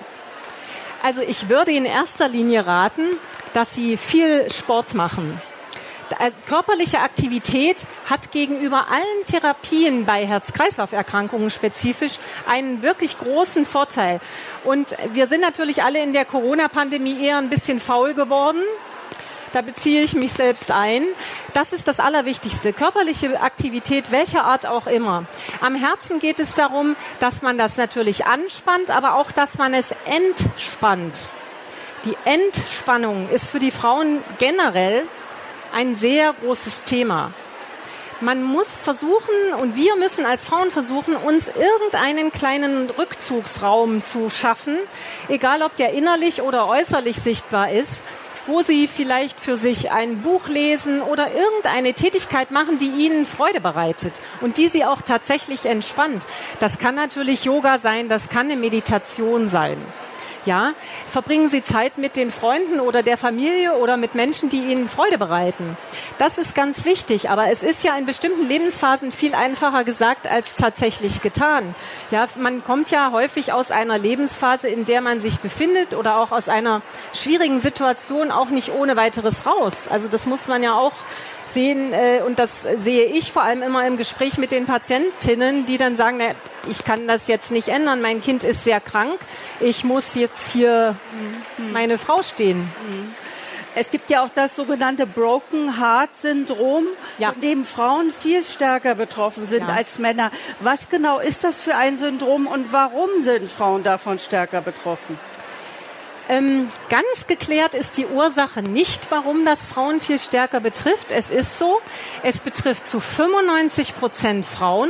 [1.04, 3.20] Also ich würde in erster Linie raten,
[3.54, 5.42] dass Sie viel Sport machen.
[6.20, 14.20] Äh, körperliche Aktivität hat gegenüber allen Therapien bei Herz-Kreislauf-Erkrankungen spezifisch einen wirklich großen Vorteil.
[14.64, 18.62] Und wir sind natürlich alle in der Corona-Pandemie eher ein bisschen faul geworden.
[19.54, 21.08] Da beziehe ich mich selbst ein.
[21.54, 22.74] Das ist das Allerwichtigste.
[22.74, 25.24] Körperliche Aktivität, welcher Art auch immer.
[25.62, 29.94] Am Herzen geht es darum, dass man das natürlich anspannt, aber auch, dass man es
[30.06, 31.30] entspannt.
[32.04, 35.08] Die Entspannung ist für die Frauen generell
[35.76, 37.34] ein sehr großes Thema.
[38.22, 44.78] Man muss versuchen und wir müssen als Frauen versuchen, uns irgendeinen kleinen Rückzugsraum zu schaffen,
[45.28, 48.04] egal ob der innerlich oder äußerlich sichtbar ist,
[48.48, 53.60] wo sie vielleicht für sich ein Buch lesen oder irgendeine Tätigkeit machen, die ihnen Freude
[53.60, 56.26] bereitet und die sie auch tatsächlich entspannt.
[56.60, 59.78] Das kann natürlich Yoga sein, das kann eine Meditation sein.
[60.46, 60.74] Ja,
[61.12, 65.18] verbringen Sie Zeit mit den Freunden oder der Familie oder mit Menschen, die Ihnen Freude
[65.18, 65.76] bereiten.
[66.20, 70.54] Das ist ganz wichtig, aber es ist ja in bestimmten Lebensphasen viel einfacher gesagt als
[70.54, 71.74] tatsächlich getan.
[72.12, 76.32] Ja, man kommt ja häufig aus einer Lebensphase, in der man sich befindet oder auch
[76.32, 79.88] aus einer schwierigen Situation auch nicht ohne weiteres raus.
[79.90, 80.94] Also das muss man ja auch
[81.56, 85.80] sehen, äh, und das sehe ich vor allem immer im Gespräch mit den Patientinnen, die
[85.80, 86.36] dann sagen, na,
[86.70, 89.20] ich kann das jetzt nicht ändern, mein Kind ist sehr krank,
[89.60, 90.96] ich muss jetzt hier
[91.58, 91.74] mhm.
[91.74, 92.60] meine Frau stehen.
[92.60, 93.16] Mhm.
[93.78, 96.86] Es gibt ja auch das sogenannte Broken Heart Syndrom,
[97.18, 97.32] ja.
[97.32, 99.74] von dem Frauen viel stärker betroffen sind ja.
[99.74, 100.32] als Männer.
[100.62, 105.20] Was genau ist das für ein Syndrom und warum sind Frauen davon stärker betroffen?
[106.28, 111.12] Ähm, ganz geklärt ist die Ursache nicht, warum das Frauen viel stärker betrifft.
[111.12, 111.80] Es ist so,
[112.24, 114.90] es betrifft zu 95 Prozent Frauen.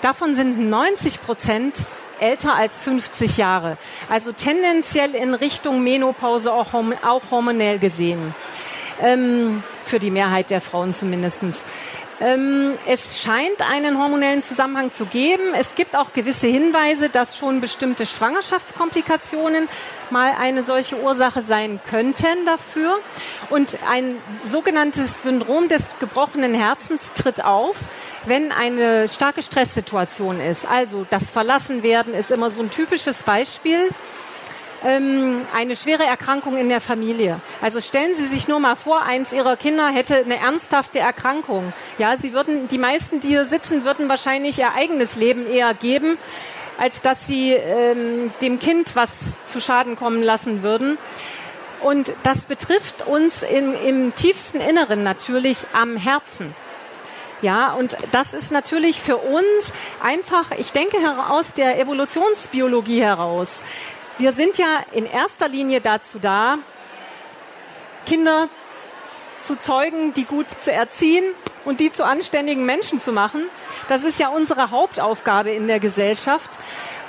[0.00, 1.74] Davon sind 90 Prozent
[2.18, 3.76] älter als 50 Jahre.
[4.08, 8.34] Also tendenziell in Richtung Menopause auch, hormonell gesehen.
[9.02, 11.64] Ähm, für die Mehrheit der Frauen zumindestens.
[12.20, 15.54] Ähm, es scheint einen hormonellen Zusammenhang zu geben.
[15.58, 19.68] Es gibt auch gewisse Hinweise, dass schon bestimmte Schwangerschaftskomplikationen
[20.10, 22.98] mal eine solche Ursache sein könnten dafür.
[23.48, 27.76] Und ein sogenanntes Syndrom des gebrochenen Herzens tritt auf,
[28.26, 30.66] wenn eine starke Stresssituation ist.
[30.66, 33.88] Also das Verlassenwerden ist immer so ein typisches Beispiel
[34.84, 37.40] ähm, eine schwere Erkrankung in der Familie.
[37.60, 41.72] Also stellen Sie sich nur mal vor, eins Ihrer Kinder hätte eine ernsthafte Erkrankung.
[41.98, 46.18] Ja, Sie würden, die meisten, die hier sitzen, würden wahrscheinlich ihr eigenes Leben eher geben,
[46.78, 49.10] als dass sie ähm, dem Kind was
[49.46, 50.96] zu Schaden kommen lassen würden.
[51.82, 56.54] Und das betrifft uns im, im tiefsten Inneren natürlich am Herzen.
[57.42, 63.62] Ja, und das ist natürlich für uns einfach, ich denke aus der Evolutionsbiologie heraus.
[64.20, 66.58] Wir sind ja in erster Linie dazu da,
[68.04, 68.50] Kinder
[69.46, 71.24] zu zeugen, die gut zu erziehen
[71.64, 73.44] und die zu anständigen Menschen zu machen.
[73.88, 76.50] Das ist ja unsere Hauptaufgabe in der Gesellschaft.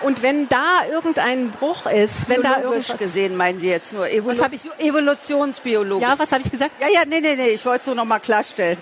[0.01, 4.45] Und wenn da irgendein Bruch ist, wenn da irgendwas gesehen meinen Sie jetzt nur Evolu
[4.79, 6.07] Evolutionsbiologisch.
[6.07, 6.71] Ja, was habe ich gesagt?
[6.79, 8.77] Ja, ja, nee, nee, nee, ich wollte es nur noch mal klarstellen.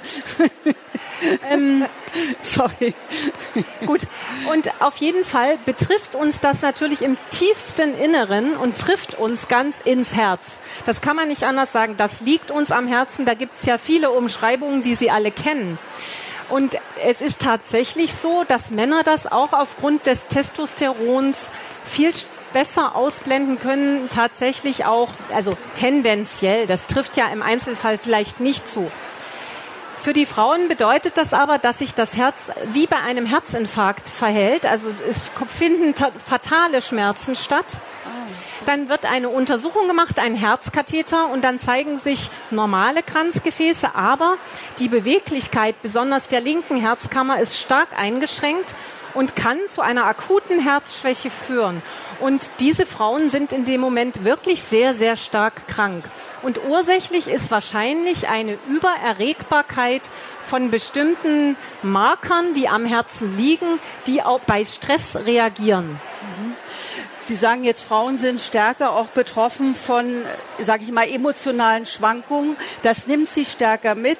[1.50, 1.86] Ähm,
[2.44, 2.94] Sorry.
[3.86, 4.02] Gut.
[4.52, 9.80] Und auf jeden Fall betrifft uns das natürlich im tiefsten Inneren und trifft uns ganz
[9.80, 10.58] ins Herz.
[10.86, 11.96] Das kann man nicht anders sagen.
[11.98, 13.26] Das liegt uns am Herzen.
[13.26, 15.78] Da gibt es ja viele Umschreibungen, die Sie alle kennen.
[16.50, 21.52] Und es ist tatsächlich so, dass Männer das auch aufgrund des Testosterons
[21.86, 22.12] viel
[22.54, 28.90] besser ausblenden können, tatsächlich auch, also tendenziell, das trifft ja im Einzelfall vielleicht nicht zu.
[30.02, 34.66] Für die Frauen bedeutet das aber, dass sich das Herz wie bei einem Herzinfarkt verhält.
[34.66, 35.94] Also es finden
[36.26, 37.82] fatale Schmerzen statt.
[38.66, 44.38] Dann wird eine Untersuchung gemacht, ein Herzkatheter und dann zeigen sich normale Kranzgefäße, aber
[44.78, 48.76] die Beweglichkeit besonders der linken Herzkammer ist stark eingeschränkt
[49.13, 51.82] und kann zu einer akuten Herzschwäche führen.
[52.19, 56.04] Und diese Frauen sind in dem Moment wirklich sehr, sehr stark krank.
[56.41, 60.10] Und ursächlich ist wahrscheinlich eine Übererregbarkeit
[60.45, 66.00] von bestimmten Markern, die am Herzen liegen, die auch bei Stress reagieren.
[67.22, 70.24] Sie sagen jetzt, Frauen sind stärker auch betroffen von,
[70.58, 72.58] sage ich mal, emotionalen Schwankungen.
[72.82, 74.17] Das nimmt sie stärker mit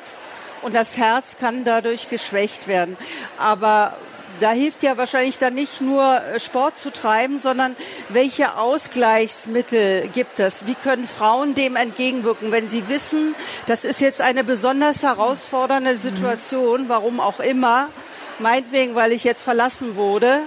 [0.62, 2.98] und das Herz kann dadurch geschwächt werden.
[3.40, 3.98] Aber
[4.40, 7.76] da hilft ja wahrscheinlich dann nicht nur äh, Sport zu treiben, sondern
[8.10, 10.66] welche Ausgleichsmittel gibt es?
[10.66, 13.36] Wie können Frauen dem entgegenwirken, wenn sie wissen,
[13.68, 17.90] das ist jetzt eine besonders herausfordernde Situation, warum auch immer,
[18.40, 20.42] meinetwegen, weil ich jetzt verlassen wurde.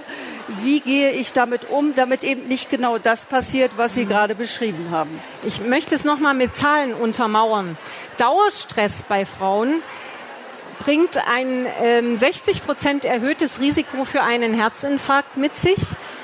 [0.61, 4.09] Wie gehe ich damit um, damit eben nicht genau das passiert, was Sie mhm.
[4.09, 5.21] gerade beschrieben haben?
[5.43, 7.77] Ich möchte es nochmal mit Zahlen untermauern.
[8.17, 9.81] Dauerstress bei Frauen
[10.79, 15.79] bringt ein ähm, 60 Prozent erhöhtes Risiko für einen Herzinfarkt mit sich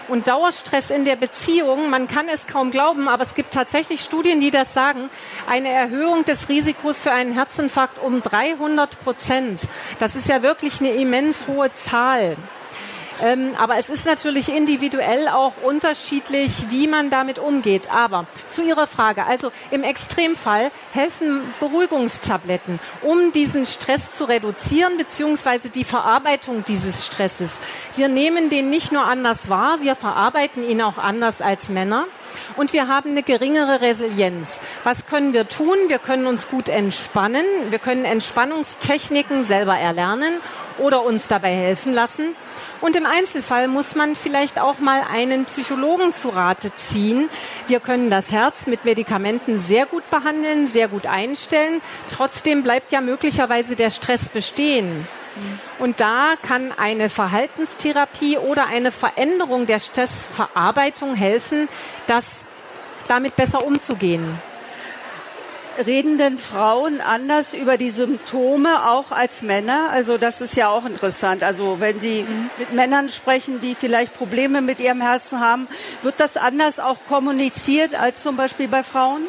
[0.09, 4.39] und Dauerstress in der Beziehung, man kann es kaum glauben, aber es gibt tatsächlich Studien,
[4.39, 5.09] die das sagen,
[5.47, 9.67] eine Erhöhung des Risikos für einen Herzinfarkt um 300 Prozent.
[9.99, 12.37] Das ist ja wirklich eine immens hohe Zahl.
[13.21, 17.91] Ähm, aber es ist natürlich individuell auch unterschiedlich, wie man damit umgeht.
[17.91, 25.69] Aber zu Ihrer Frage, also im Extremfall helfen Beruhigungstabletten, um diesen Stress zu reduzieren, beziehungsweise
[25.69, 27.59] die Verarbeitung dieses Stresses.
[27.95, 32.05] Wir nehmen den nicht nur anders wahr, wir verarbeiten ihn auch anders als Männer.
[32.55, 34.59] Und wir haben eine geringere Resilienz.
[34.83, 35.77] Was können wir tun?
[35.87, 37.45] Wir können uns gut entspannen.
[37.69, 40.39] Wir können Entspannungstechniken selber erlernen
[40.79, 42.35] oder uns dabei helfen lassen.
[42.81, 47.29] Und im Einzelfall muss man vielleicht auch mal einen Psychologen zu Rate ziehen.
[47.67, 51.81] Wir können das Herz mit Medikamenten sehr gut behandeln, sehr gut einstellen.
[52.09, 55.07] Trotzdem bleibt ja möglicherweise der Stress bestehen.
[55.77, 61.69] Und da kann eine Verhaltenstherapie oder eine Veränderung der Stressverarbeitung helfen,
[62.07, 62.25] das
[63.07, 64.39] damit besser umzugehen
[65.85, 69.89] reden denn Frauen anders über die Symptome auch als Männer?
[69.91, 71.43] Also das ist ja auch interessant.
[71.43, 72.49] Also wenn Sie mhm.
[72.57, 75.67] mit Männern sprechen, die vielleicht Probleme mit ihrem Herzen haben,
[76.01, 79.27] wird das anders auch kommuniziert als zum Beispiel bei Frauen?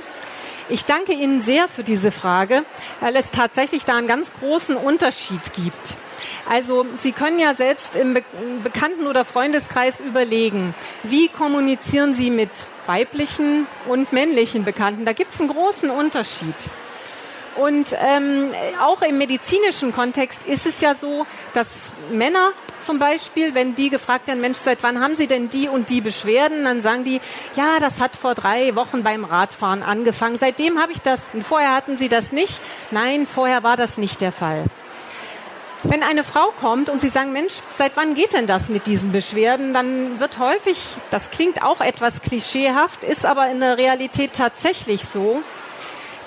[0.71, 2.65] Ich danke Ihnen sehr für diese Frage,
[3.01, 5.97] weil es tatsächlich da einen ganz großen Unterschied gibt.
[6.49, 8.17] Also Sie können ja selbst im
[8.63, 12.51] Bekannten- oder Freundeskreis überlegen, wie kommunizieren Sie mit
[12.87, 15.05] weiblichen und männlichen Bekannten.
[15.05, 16.55] Da gibt es einen großen Unterschied.
[17.57, 21.79] Und ähm, auch im medizinischen Kontext ist es ja so, dass
[22.13, 22.53] Männer
[22.83, 26.01] zum Beispiel, wenn die gefragt werden, Mensch, seit wann haben Sie denn die und die
[26.01, 26.65] Beschwerden?
[26.65, 27.21] Dann sagen die,
[27.57, 30.37] ja, das hat vor drei Wochen beim Radfahren angefangen.
[30.37, 31.31] Seitdem habe ich das.
[31.33, 32.61] Und vorher hatten Sie das nicht?
[32.91, 34.65] Nein, vorher war das nicht der Fall.
[35.83, 39.13] Wenn eine Frau kommt und sie sagen, Mensch, seit wann geht denn das mit diesen
[39.13, 40.79] Beschwerden, dann wird häufig,
[41.11, 45.43] das klingt auch etwas klischeehaft, ist aber in der Realität tatsächlich so,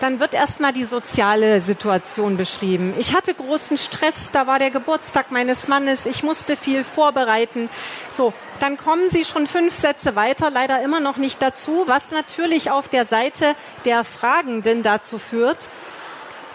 [0.04, 2.94] dann wird erstmal die soziale Situation beschrieben.
[2.98, 7.70] Ich hatte großen Stress, da war der Geburtstag meines Mannes, ich musste viel vorbereiten.
[8.18, 12.70] So, dann kommen Sie schon fünf Sätze weiter, leider immer noch nicht dazu, was natürlich
[12.70, 15.70] auf der Seite der Fragenden dazu führt,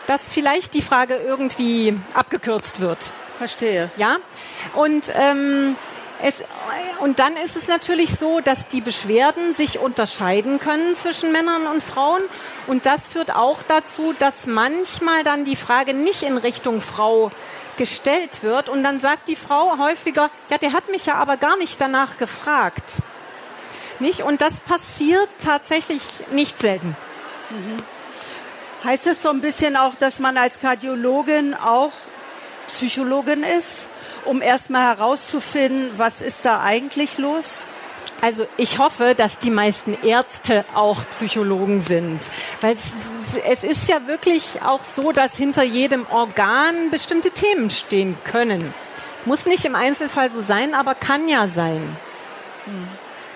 [0.06, 3.10] dass vielleicht die Frage irgendwie abgekürzt wird.
[3.38, 3.90] Verstehe.
[3.96, 4.16] Ja.
[4.74, 5.76] Und ähm,
[6.20, 6.42] Es,
[7.00, 11.82] und dann ist es natürlich so, dass die Beschwerden sich unterscheiden können zwischen Männern und
[11.82, 12.22] Frauen.
[12.66, 17.30] Und das führt auch dazu, dass manchmal dann die Frage nicht in Richtung Frau
[17.76, 18.68] gestellt wird.
[18.68, 22.18] Und dann sagt die Frau häufiger, ja, der hat mich ja aber gar nicht danach
[22.18, 22.98] gefragt.
[24.00, 24.22] Nicht?
[24.22, 26.02] Und das passiert tatsächlich
[26.32, 26.96] nicht selten.
[27.50, 27.82] Mhm.
[28.84, 31.92] Heißt es so ein bisschen auch, dass man als Kardiologin auch
[32.68, 33.88] Psychologin ist,
[34.28, 37.64] um erstmal herauszufinden, was ist da eigentlich los?
[38.20, 42.76] Also ich hoffe, dass die meisten Ärzte auch Psychologen sind, weil
[43.44, 48.74] es, es, ist ja wirklich auch so, dass hinter jedem Organ bestimmte Themen stehen können.
[49.24, 51.96] Muss nicht im Einzelfall so sein, aber kann ja sein.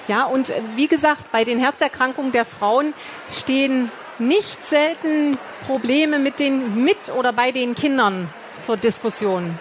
[0.09, 2.93] Ja, und äh, wie gesagt, bei den Herzerkrankungen der Frauen
[3.31, 8.29] stehen nicht selten Probleme mit den mit oder bei den Kindern
[8.65, 9.59] zur Diskussion.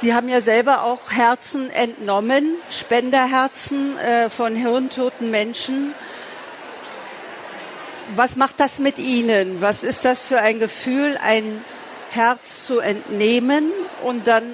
[0.00, 5.92] Sie haben ja selber auch Herzen entnommen, Spenderherzen äh, von hirntoten Menschen.
[8.14, 9.60] Was macht das mit Ihnen?
[9.60, 11.64] Was ist das für ein Gefühl, ein
[12.10, 13.72] Herz zu entnehmen
[14.04, 14.44] und dann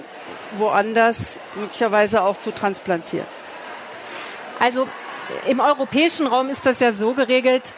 [0.57, 3.29] woanders möglicherweise auch zu transplantieren?
[4.61, 4.89] Also
[5.47, 7.75] im europäischen Raum ist das ja so geregelt,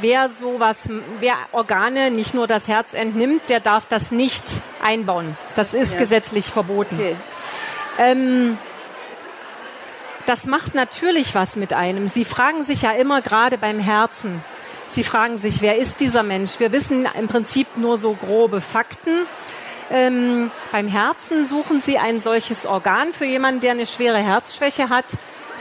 [0.00, 0.88] wer sowas,
[1.20, 4.44] wer Organe, nicht nur das Herz entnimmt, der darf das nicht
[4.82, 5.36] einbauen.
[5.54, 6.00] Das ist ja.
[6.00, 6.96] gesetzlich verboten.
[6.96, 7.16] Okay.
[7.98, 8.58] Ähm,
[10.26, 12.08] das macht natürlich was mit einem.
[12.08, 14.42] Sie fragen sich ja immer gerade beim Herzen.
[14.88, 16.58] Sie fragen sich, wer ist dieser Mensch?
[16.58, 19.26] Wir wissen im Prinzip nur so grobe Fakten.
[19.90, 25.16] Ähm, beim Herzen suchen Sie ein solches Organ für jemanden, der eine schwere Herzschwäche hat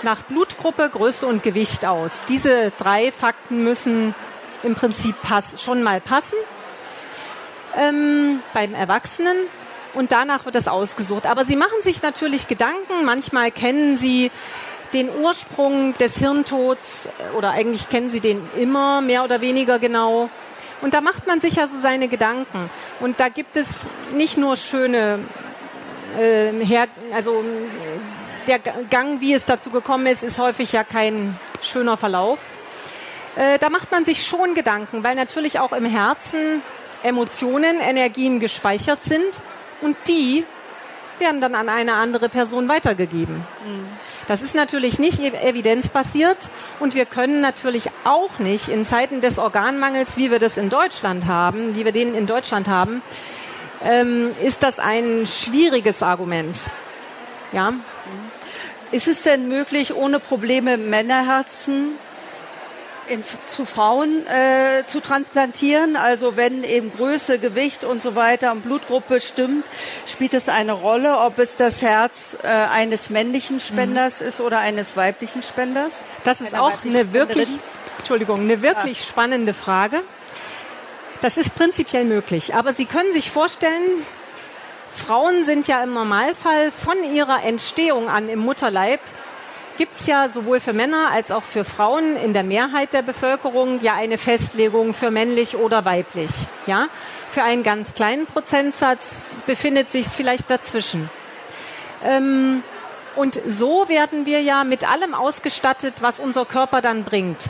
[0.06, 2.22] nach Blutgruppe, Größe und Gewicht aus.
[2.30, 4.16] Diese drei Fakten müssen
[4.64, 6.38] im Prinzip pass schon mal passen
[7.76, 9.36] ähm, beim Erwachsenen
[9.94, 11.26] und danach wird das ausgesucht.
[11.26, 13.04] Aber sie machen sich natürlich Gedanken.
[13.04, 14.32] Manchmal kennen sie
[14.94, 20.30] den Ursprung des Hirntods äh, oder eigentlich kennen sie den immer mehr oder weniger genau.
[20.82, 22.70] Und da macht man sich ja so seine Gedanken.
[23.00, 25.20] Und da gibt es nicht nur schöne
[26.18, 27.44] äh, her also
[28.48, 32.40] der Gang, wie es dazu gekommen ist, ist häufig ja kein schöner Verlauf.
[33.36, 36.62] Äh, da macht man sich schon Gedanken, weil natürlich auch im Herzen
[37.04, 39.40] Emotionen, Energien gespeichert sind
[39.82, 40.46] und die
[41.20, 43.46] werden dann an eine andere Person weitergegeben.
[43.66, 43.88] Mhm.
[44.28, 50.18] Das ist natürlich nicht evidenzbasiert und wir können natürlich auch nicht in Zeiten des Organmangels,
[50.18, 53.04] wie wir das in Deutschland haben, wie wir den in Deutschland haben,
[53.84, 56.68] ähm, ist das ein schwieriges Argument.
[57.52, 57.74] Ja.
[58.92, 61.98] Ist es denn möglich, ohne Probleme Männerherzen
[63.08, 65.96] in, zu Frauen äh, zu transplantieren?
[65.96, 69.66] Also wenn eben Größe, Gewicht und so weiter und Blutgruppe stimmt,
[70.06, 74.28] spielt es eine Rolle, ob es das Herz äh, eines männlichen Spenders mhm.
[74.28, 76.02] ist oder eines weiblichen Spenders?
[76.24, 77.50] Das ist auch eine wirklich,
[77.98, 79.08] Entschuldigung, eine wirklich ja.
[79.08, 80.04] spannende Frage.
[81.22, 84.06] Das ist prinzipiell möglich, aber Sie können sich vorstellen,
[84.96, 89.00] Frauen sind ja im Normalfall von ihrer Entstehung an im Mutterleib
[89.78, 93.82] gibt es ja sowohl für Männer als auch für Frauen in der Mehrheit der Bevölkerung
[93.82, 96.32] ja eine Festlegung für männlich oder weiblich.
[96.66, 96.88] Ja,
[97.32, 101.10] für einen ganz kleinen Prozentsatz befindet sich es vielleicht dazwischen.
[102.04, 102.64] Ähm,
[103.16, 107.50] und so werden wir ja mit allem ausgestattet, was unser Körper dann bringt.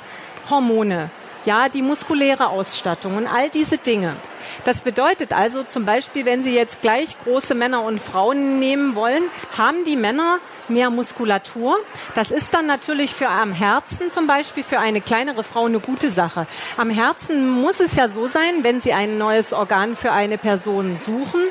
[0.50, 1.10] Hormone,
[1.46, 4.16] ja, die muskuläre Ausstattung und all diese Dinge.
[4.64, 9.24] Das bedeutet also zum Beispiel, wenn Sie jetzt gleich große Männer und Frauen nehmen wollen,
[9.58, 11.78] haben die Männer mehr Muskulatur.
[12.16, 16.10] Das ist dann natürlich für am Herzen zum Beispiel für eine kleinere Frau eine gute
[16.10, 16.48] Sache.
[16.78, 20.98] Am Herzen muss es ja so sein, wenn Sie ein neues Organ für eine Person
[20.98, 21.42] suchen,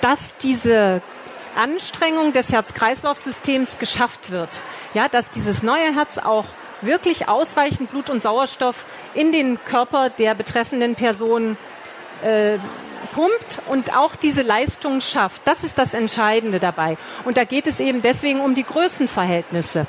[0.00, 1.02] dass diese
[1.56, 4.50] Anstrengung des Herz-Kreislauf-Systems geschafft wird.
[4.92, 6.44] Ja, dass dieses neue Herz auch
[6.82, 11.56] wirklich ausreichend Blut und Sauerstoff in den Körper der betreffenden Person
[12.26, 12.58] äh,
[13.12, 15.42] pumpt und auch diese Leistung schafft.
[15.44, 16.98] Das ist das Entscheidende dabei.
[17.24, 19.86] Und da geht es eben deswegen um die Größenverhältnisse.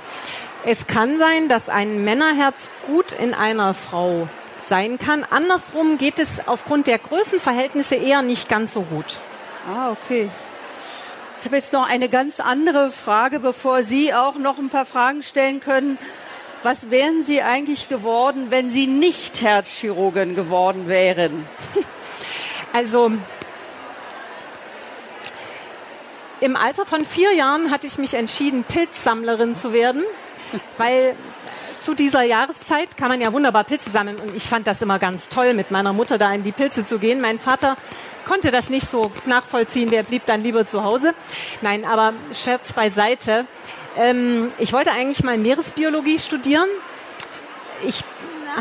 [0.66, 2.56] Es kann sein, dass ein Männerherz
[2.88, 4.28] gut in einer Frau
[4.62, 5.26] sein kann.
[5.30, 9.18] Andersrum geht es aufgrund der Größenverhältnisse eher nicht ganz so gut.
[9.68, 10.30] Ah, okay.
[11.40, 15.24] Ich habe jetzt noch eine ganz andere Frage, bevor Sie auch noch ein paar Fragen
[15.24, 15.98] stellen können.
[16.64, 21.46] Was wären Sie eigentlich geworden, wenn Sie nicht Herzchirurgin geworden wären?
[22.74, 23.12] Also
[26.40, 30.04] im Alter von vier Jahren hatte ich mich entschieden, Pilzsammlerin zu werden,
[30.78, 31.16] weil
[31.82, 35.30] zu dieser Jahreszeit kann man ja wunderbar Pilze sammeln und ich fand das immer ganz
[35.30, 37.22] toll, mit meiner Mutter da in die Pilze zu gehen.
[37.22, 37.78] Mein Vater
[38.28, 41.14] konnte das nicht so nachvollziehen, der blieb dann lieber zu Hause.
[41.62, 43.46] Nein, aber Scherz beiseite.
[43.96, 46.68] Ähm, ich wollte eigentlich mal Meeresbiologie studieren.
[47.88, 48.04] Ich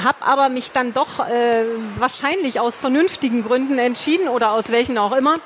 [0.03, 1.65] habe aber mich dann doch äh,
[1.99, 5.37] wahrscheinlich aus vernünftigen Gründen entschieden oder aus welchen auch immer,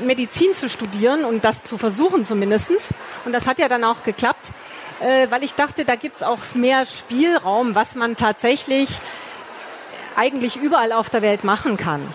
[0.00, 2.94] Medizin zu studieren und das zu versuchen zumindestens.
[3.24, 4.52] Und das hat ja dann auch geklappt,
[5.00, 8.88] äh, weil ich dachte, da gibt's auch mehr Spielraum, was man tatsächlich
[10.16, 12.14] eigentlich überall auf der Welt machen kann.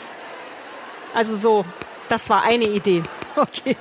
[1.13, 1.65] Also so,
[2.07, 3.03] das war eine Idee.
[3.39, 3.77] Okay.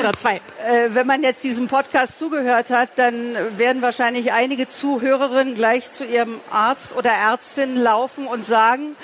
[0.00, 0.36] Oder zwei.
[0.36, 6.04] Äh, wenn man jetzt diesem Podcast zugehört hat, dann werden wahrscheinlich einige Zuhörerinnen gleich zu
[6.04, 8.96] ihrem Arzt oder Ärztin laufen und sagen,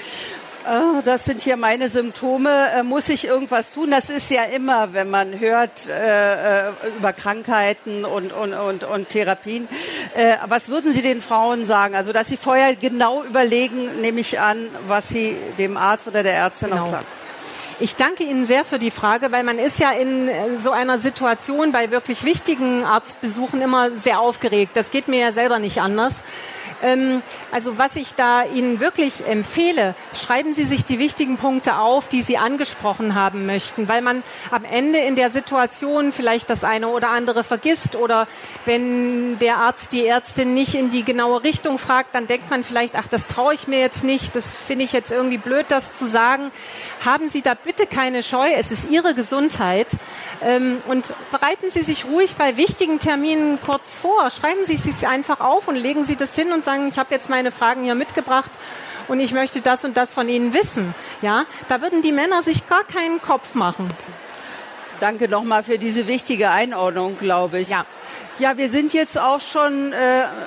[0.66, 3.90] äh, das sind hier meine Symptome, äh, muss ich irgendwas tun?
[3.90, 9.09] Das ist ja immer, wenn man hört äh, äh über Krankheiten und, und, und, und
[9.09, 9.68] Therapien.
[10.14, 11.94] Äh, was würden Sie den Frauen sagen?
[11.94, 16.34] Also, dass sie vorher genau überlegen, nehme ich an, was sie dem Arzt oder der
[16.34, 16.84] Ärztin genau.
[16.84, 17.07] noch sagen.
[17.81, 20.99] Ich danke Ihnen sehr für die Frage, weil man ist ja in äh, so einer
[20.99, 24.72] Situation bei wirklich wichtigen Arztbesuchen immer sehr aufgeregt.
[24.75, 26.22] Das geht mir ja selber nicht anders.
[26.82, 32.08] Ähm, also was ich da Ihnen wirklich empfehle, schreiben Sie sich die wichtigen Punkte auf,
[32.08, 36.88] die Sie angesprochen haben möchten, weil man am Ende in der Situation vielleicht das eine
[36.88, 38.26] oder andere vergisst oder
[38.64, 42.96] wenn der Arzt die Ärztin nicht in die genaue Richtung fragt, dann denkt man vielleicht,
[42.96, 46.06] ach, das traue ich mir jetzt nicht, das finde ich jetzt irgendwie blöd, das zu
[46.06, 46.50] sagen.
[47.04, 49.88] Haben Sie da bitte keine Scheu, es ist Ihre Gesundheit
[50.42, 55.06] ähm, und bereiten Sie sich ruhig bei wichtigen Terminen kurz vor, schreiben Sie es sich
[55.06, 57.94] einfach auf und legen Sie das hin und sagen, ich habe jetzt meine Fragen hier
[57.94, 58.50] mitgebracht
[59.09, 60.94] und ich möchte das und das von Ihnen wissen.
[61.20, 63.92] Ja, da würden die Männer sich gar keinen Kopf machen.
[65.00, 67.68] Danke nochmal für diese wichtige Einordnung, glaube ich.
[67.68, 67.84] Ja.
[68.40, 69.96] Ja, wir sind jetzt auch schon äh,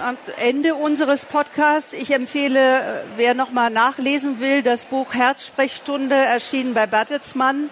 [0.06, 1.94] am Ende unseres Podcasts.
[1.94, 2.82] Ich empfehle, äh,
[3.16, 7.70] wer nochmal nachlesen will, das Buch Herzsprechstunde erschienen bei Bertelsmann.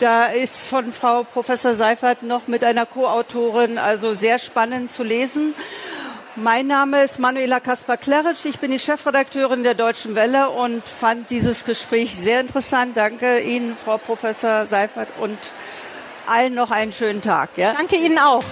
[0.00, 5.54] Da ist von Frau Professor Seifert noch mit einer Co-Autorin, also sehr spannend zu lesen.
[6.36, 8.46] Mein Name ist Manuela Kaspar-Kleritsch.
[8.46, 12.96] Ich bin die Chefredakteurin der Deutschen Welle und fand dieses Gespräch sehr interessant.
[12.96, 15.36] Danke Ihnen, Frau Professor Seifert, und
[16.26, 17.50] allen noch einen schönen Tag.
[17.58, 17.74] Ja?
[17.74, 18.44] Danke Ihnen auch.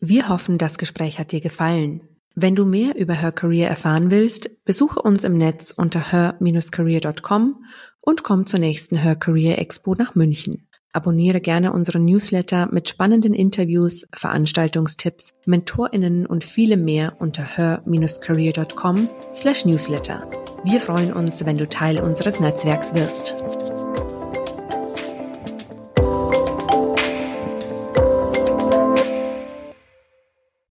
[0.00, 2.13] Wir hoffen, das Gespräch hat dir gefallen.
[2.36, 7.64] Wenn du mehr über Her Career erfahren willst, besuche uns im Netz unter her-career.com
[8.02, 10.66] und komm zur nächsten Her Career Expo nach München.
[10.92, 19.64] Abonniere gerne unseren Newsletter mit spannenden Interviews, Veranstaltungstipps, MentorInnen und vielem mehr unter her-career.com slash
[19.64, 20.28] newsletter.
[20.64, 24.13] Wir freuen uns, wenn du Teil unseres Netzwerks wirst.